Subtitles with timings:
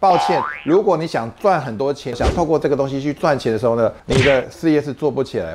[0.00, 5.54] 抱歉，如果你想赚很多钱，想透过这个东西去赚钱的时候呢，你的事业是做不起来。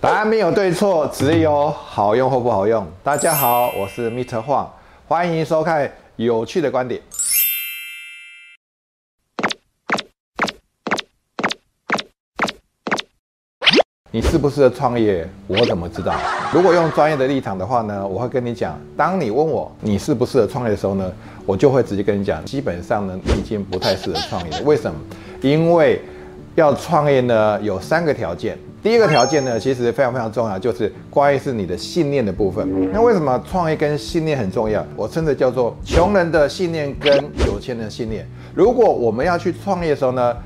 [0.00, 2.84] 答案没有对错，只有好用或不好用。
[3.04, 4.40] 大家好，我是 Mr.
[4.40, 4.68] 黄，
[5.06, 7.00] 欢迎收看有趣的观点。
[14.12, 15.24] 你适不适合创业？
[15.46, 16.12] 我怎么知道？
[16.52, 21.12] 如果用专业的立场的话呢，我会跟你讲，当你问我你适不适合创业的时候呢，
[21.46, 24.60] 我就会直接跟你讲，基本上呢，你已经不太适合创业。
[24.64, 24.98] 为什么？
[25.42, 26.02] 因为
[26.56, 28.58] 要创业呢，有三个条件。
[28.82, 32.68] 第一个条件呢，其实非常非常重要，就是关于是你的信念的部分。
[32.92, 34.84] 那为什么创业跟信念很重要？
[34.96, 37.14] 我称之叫做穷人的信念跟
[37.46, 38.26] 有钱人的信念。
[38.54, 40.36] 如果我们要去创业的时候呢？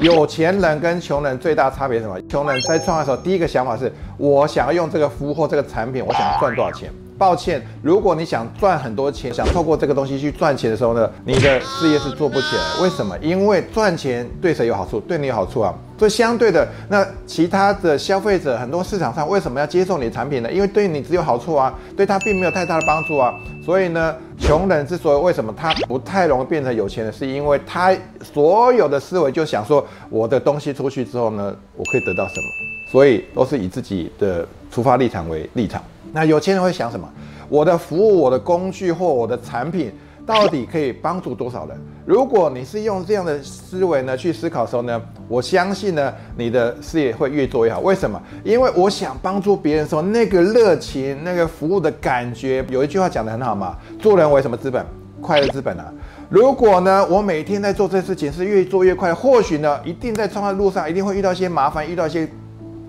[0.00, 2.20] 有钱人跟穷人最大差别是什么？
[2.28, 6.92] 穷人在创业的时候，第一个想法是我想要用这个服务或这个产品，我想赚多少钱。
[7.18, 12.82] 抱歉，如果你想赚很多钱，想透过这个东西去赚钱的时候呢，你的事业是做不起来。
[12.82, 13.18] 为什么？
[13.18, 15.00] 因为赚钱对谁有好处？
[15.00, 15.74] 对你有好处啊。
[15.98, 20.52] 所以相对的，那其他的消费者很多市场上为什么要接受你的产品呢？
[20.52, 23.34] 因为对你只有好处啊，对他并没有太大的帮助啊。
[23.66, 32.46] 所以呢，穷人之所以为什么他不太容易变成有钱人，是因为他所有的思维就想说，我的东西出去之后呢，我可以得到什么？
[32.92, 35.82] 所以都是以自己的出发立场为立场。
[36.12, 37.08] 那有钱人会想什么？
[37.48, 39.90] 我的服务、我的工具或我的产品
[40.26, 41.78] 到底可以帮助多少人？
[42.04, 47.80] 如果你是用这样的思维呢去思考的时候呢，我相信呢你的事业会越做越好。
[47.80, 48.20] 为什么？
[48.44, 54.84] 因为我想帮助别人的时候，那个热情、那个服务的感觉，有一句话讲得很好嘛：做人为什么资本？
[55.22, 55.92] 快乐资本啊！
[56.28, 62.28] 如果呢我每天在做这事情是越做越快，或许呢一定在创业路上一定会遇到一些麻烦，遇到一些。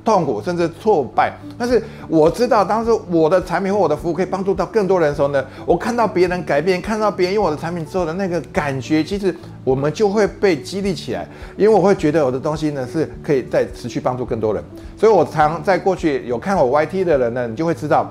[0.03, 11.27] 痛苦甚至挫败，但是我知道，当时我的产品或我的服务可以帮助到更多人的时候呢，我看到别人改变，看到别人用我的产品之后的那个感觉，其实我们就会被激励起来，
[11.58, 14.64] 因为我会觉得我的东西呢是可以再持续帮助更多人。
[14.98, 18.10] 所以我常在过去有看我 YT 的人呢，你就会知道，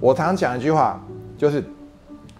[0.00, 1.00] 我常讲一句话，
[1.38, 1.62] 就是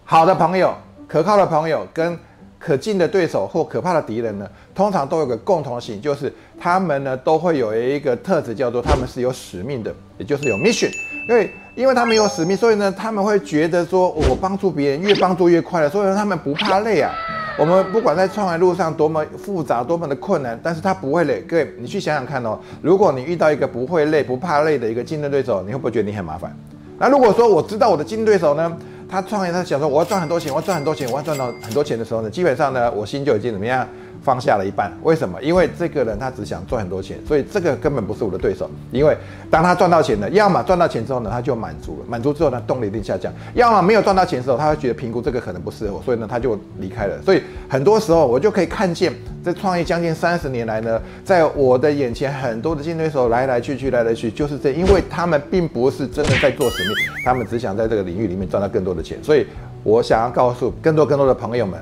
[0.04, 0.74] 好的朋友、
[1.06, 2.18] 可靠的朋友跟。
[2.66, 10.90] 可敬的对手或可怕的敌人呢，通常都有个共同性，就是他们呢都会有一个特质，叫做他们是有使命的，也就是有 mission。
[11.28, 17.12] 因为因为他们有使命，所以呢他们会觉得说，我帮助别人越帮助越快乐，所以他们不怕累啊。
[17.56, 21.40] 我们不管在创业路上多么复杂、多么的困难，但是他不会累。
[21.42, 26.52] 各位，你去想想看哦，如果你遇到一个不会累、不怕累的一个竞争对手，你会不会觉得你很麻烦？
[26.98, 28.76] 那如果说我知道我的竞争对手呢？
[29.16, 33.88] 他创业，他想说我要赚很多钱，我要赚很多钱，我要赚到很多钱的时候呢，基本上呢，我心就已经怎么样？
[34.26, 35.40] 放下了一半，为什么？
[35.40, 38.68] 因为这个人他只想赚很多钱，所以这个根本不是我的对手。
[38.90, 39.16] 因为
[39.48, 47.22] 当他赚到钱了，要么赚到钱之后呢，他就满足了，满足之后呢，动力一定下降；要么没有赚到钱的时候，他会觉得评估这个可能不适合我，所以呢，他就离开了。
[47.22, 49.12] 所以很多时候我就可以看见，
[49.44, 59.22] 在创业将近三十年来呢，在我的眼前，很多的竞争对手来来去去，来来去，就是这，因为他们并不是真的在做使命，他们只想在这个领域里面赚到更多的钱。
[59.22, 59.46] 所以
[59.84, 61.80] 我想要告诉更多更多的朋友们，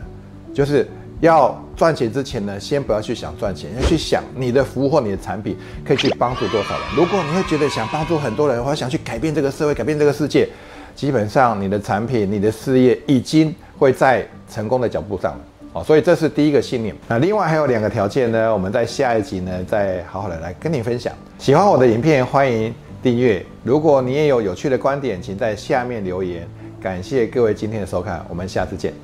[0.53, 0.87] 就是。
[1.21, 6.83] 要赚钱之前呢，先不要去想赚钱，要去想你的服务或你的产品可以去帮助多少人。
[6.97, 10.49] 如果你会觉得想帮助很多人，或想去改变这个社会、改变这个世界，
[10.95, 15.41] 基本上你的产品、你的事业已经会在成功的脚步上了。
[15.73, 16.95] 哦，所以这是第一个信念。
[17.09, 21.13] 那另外还有两个条件呢，我们在下一集呢再好好的来跟你分享。
[21.39, 23.45] 喜欢我的影片，欢迎订阅。
[23.65, 26.47] 如果你也有有趣的观点，请在下面留言。
[26.81, 28.95] 感谢各位今天的收看，我们下次见。